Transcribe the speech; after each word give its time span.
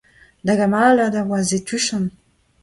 Da 0.45 0.53
gamalad 0.59 1.13
a 1.21 1.23
oa 1.27 1.37
aze 1.41 1.57
tuchant'. 1.67 2.13